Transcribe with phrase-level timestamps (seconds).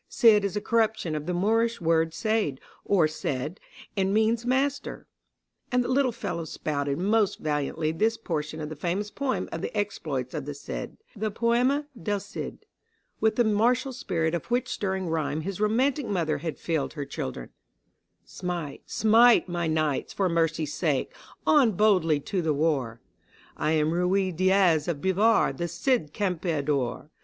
[0.09, 3.59] Cid is a corruption of the Moorish word seyd or said,
[3.95, 5.05] and means master.
[5.71, 9.77] And the little fellow spouted most valiantly this portion of the famous poem of the
[9.77, 12.65] exploits of the Cid (the Poema del Cid),
[13.19, 17.51] with the martial spirit of which stirring rhyme his romantic mother had filled her children:
[18.25, 21.13] "Smite, smite, my knights, for mercy's sake
[21.45, 22.99] on boldly to the war;
[23.55, 27.11] I am Ruy Diaz of Bivar, the Cid Campeador!